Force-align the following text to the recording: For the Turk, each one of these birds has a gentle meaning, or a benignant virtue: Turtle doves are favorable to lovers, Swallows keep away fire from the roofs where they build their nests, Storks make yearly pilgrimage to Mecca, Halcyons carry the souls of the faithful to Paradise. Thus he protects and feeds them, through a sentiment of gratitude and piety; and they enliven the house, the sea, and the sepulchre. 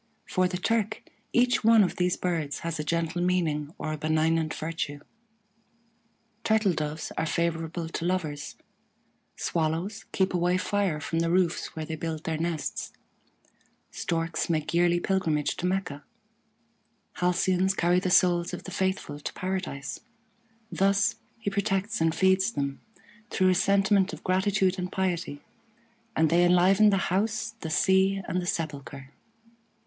For 0.25 0.47
the 0.47 0.57
Turk, 0.57 1.03
each 1.31 1.63
one 1.63 1.83
of 1.83 1.97
these 1.97 2.17
birds 2.17 2.61
has 2.61 2.79
a 2.79 2.83
gentle 2.83 3.21
meaning, 3.21 3.71
or 3.77 3.93
a 3.93 3.97
benignant 3.99 4.51
virtue: 4.51 5.01
Turtle 6.43 6.73
doves 6.73 7.11
are 7.19 7.27
favorable 7.27 7.87
to 7.87 8.05
lovers, 8.05 8.55
Swallows 9.35 10.05
keep 10.11 10.33
away 10.33 10.57
fire 10.57 10.99
from 10.99 11.19
the 11.19 11.29
roofs 11.29 11.75
where 11.75 11.85
they 11.85 11.93
build 11.95 12.23
their 12.23 12.39
nests, 12.39 12.93
Storks 13.91 14.49
make 14.49 14.73
yearly 14.73 14.99
pilgrimage 14.99 15.55
to 15.57 15.67
Mecca, 15.67 16.03
Halcyons 17.17 17.75
carry 17.75 17.99
the 17.99 18.09
souls 18.09 18.55
of 18.55 18.63
the 18.63 18.71
faithful 18.71 19.19
to 19.19 19.33
Paradise. 19.33 19.99
Thus 20.71 21.17
he 21.37 21.51
protects 21.51 22.01
and 22.01 22.15
feeds 22.15 22.53
them, 22.53 22.81
through 23.29 23.49
a 23.49 23.53
sentiment 23.53 24.13
of 24.13 24.23
gratitude 24.23 24.79
and 24.79 24.91
piety; 24.91 25.41
and 26.15 26.31
they 26.31 26.43
enliven 26.43 26.89
the 26.89 26.97
house, 27.13 27.53
the 27.59 27.69
sea, 27.69 28.23
and 28.27 28.41
the 28.41 28.47
sepulchre. 28.47 29.11